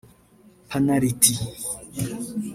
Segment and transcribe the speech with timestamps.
[0.69, 1.33] panaliti